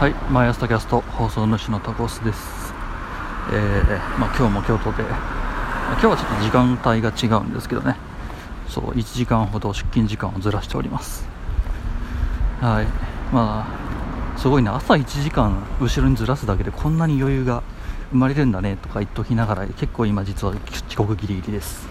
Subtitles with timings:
[0.00, 2.72] はい、毎朝キャスト放送主のタコスです。
[3.52, 7.96] えーまあ、今日も京都で、今日はちょっと時間帯が違うんですけどね、
[8.66, 11.28] そう1時間ほど出勤時間をずらしております。
[12.62, 12.86] はい、
[13.30, 17.62] まあ、すごいね、朝1時間後ろにずらすだけでこんなに余裕が
[18.10, 20.54] 生まれるんだねとか言っときながら、結構今、実は
[20.88, 21.86] 遅刻ギリギリです。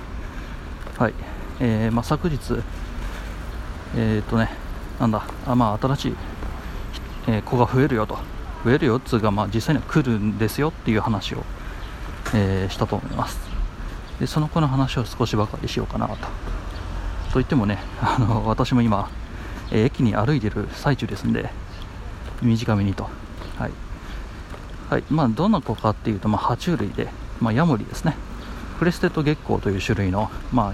[0.98, 1.14] はい、
[1.60, 2.40] えーまあ、昨日、
[3.96, 4.50] えー、っとね、
[5.00, 6.16] なんだ、あまあ、新しい
[7.32, 8.18] えー子が増えるよと。
[8.66, 11.44] 増えるよっつうか、まあ、実際には来るんですよっていう話を、
[12.34, 13.38] えーしたと思います。
[14.20, 16.16] でその子の話を少しばかりしようかなと。
[17.32, 19.10] といってもねあの私も今、
[19.72, 21.52] えー駅に歩いてる最中ですんで
[22.42, 23.04] 短めにと。
[23.58, 23.72] はい、
[24.90, 25.04] はい。
[25.10, 27.08] まあ、どんな子かっていうと、まあ、爬虫類で、
[27.40, 28.16] まあ、ヤモリですね。
[28.80, 30.74] クレステッドゲッコーという種類のまあ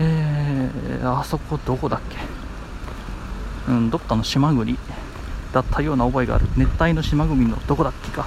[0.00, 3.72] えーあそこどこだっけ？
[3.72, 4.76] うん、どっかの島国。
[5.52, 6.46] だったような覚えがある。
[6.56, 8.26] 熱帯の島国のどこだっけか。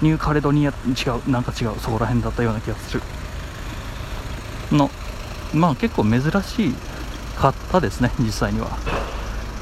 [0.00, 0.72] ニューカレドニア違
[1.26, 1.30] う。
[1.30, 1.74] なんか違う。
[1.78, 3.02] そこら辺だったような気がする。
[4.72, 4.90] の
[5.54, 6.74] まあ結構珍し
[7.36, 8.68] かったですね実際には。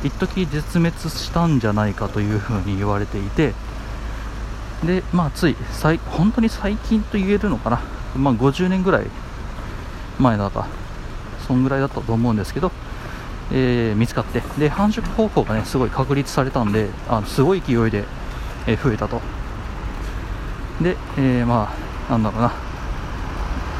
[0.05, 3.55] 一時絶滅したんじゃないかというふうに言われていて。
[4.84, 7.81] でまあつい最本当に最近と言えるのかな。
[8.17, 9.06] まあ50年ぐらい
[10.19, 10.67] 前だか
[11.47, 12.71] そんぐらいだったと思うんですけど。
[13.52, 18.05] えー見つかってで繁殖方法がねすごい確立されたんであのすごい勢いで、
[18.66, 19.20] えー増えたと。
[20.83, 21.72] で、えーま
[22.08, 22.53] あなんだろうな。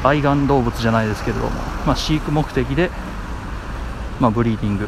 [0.03, 1.49] 愛玩動物じゃないですけれども、
[1.85, 2.91] まあ、飼育目的で、
[4.19, 4.87] まあ、ブリーディング、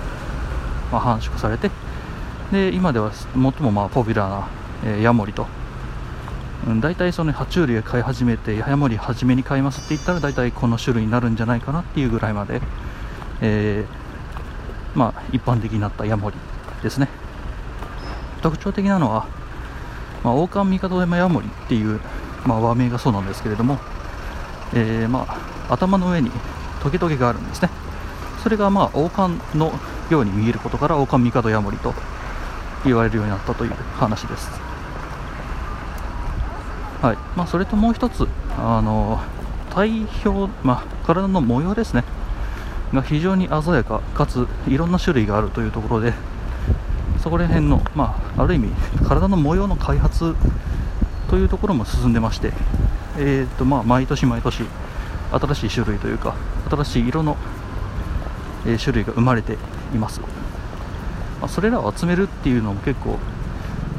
[0.92, 1.72] まあ、繁殖されて
[2.52, 4.48] で今では最もまあポピュラーな、
[4.86, 5.48] えーヤモリと、
[6.68, 12.62] うん、大体その爬虫類を飼い始めてヤモリ初めに飼いますって言ったら大体この種類になるんじゃないかなっていうぐらいまで、
[13.42, 14.09] えー
[14.96, 16.38] まあ、一般的になったヤモリ
[16.82, 17.08] ですね。
[18.42, 19.28] 特徴的なのは、
[20.24, 22.00] まあ、王冠帝山ヤモリっていう、
[22.46, 23.78] まあ、和名がそうなんですけれども、
[24.74, 26.32] えーまあ、頭の上に
[26.82, 27.70] トゲトゲがあるんですね。
[28.42, 29.74] それが、まあ、王冠の
[30.10, 31.94] ように見えることから王冠帝ヤモリと
[32.86, 34.50] 言われるようになったという話です。
[37.02, 37.18] はい。
[37.36, 39.20] まあ、それともう一つあの
[39.70, 42.04] 体表、まあ、体の模様ですね。
[42.94, 46.14] が非常に鮮やかかついろんな種類があるというところで
[47.22, 48.70] そこら辺の、まあ、ある意味
[49.08, 50.36] 体の模様の開発
[51.30, 52.54] というところも進んでまして、
[53.18, 54.64] えーとまあ、毎年毎年
[55.32, 56.36] 新しい種類というか
[56.70, 57.38] 新しい色の、
[58.66, 59.54] え種類が生まれて
[59.94, 60.28] います、ま
[61.44, 63.20] あ、それらを集めるっていうのも結構、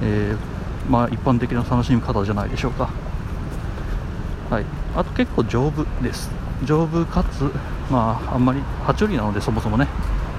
[0.03, 2.91] えーまあ、一般的な楽しみ方じゃないでしょうか。
[4.51, 4.65] はい、
[4.97, 6.29] あと結構丈夫です。
[6.65, 7.51] 丈夫かつ、
[7.91, 9.89] まあ、あんまり爬虫類なのでそもそもね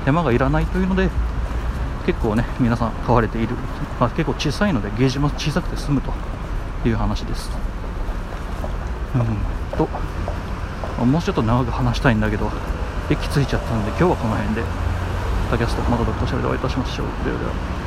[0.05, 1.09] 手間がいらないというので
[2.05, 3.55] 結構ね皆さん飼われている、
[3.99, 6.11] まあ、結構小さいのでゲージも小さくて済むと
[6.85, 7.51] いう話です。
[9.15, 9.77] うん。
[9.77, 9.87] と
[11.05, 12.51] もうちょっと長く話したいんだけど
[13.09, 14.63] 駅着いちゃったので今日はこの辺で
[15.49, 17.07] タキャストまたどっかしらでお会いいたしましょう。
[17.25, 17.80] ではでは。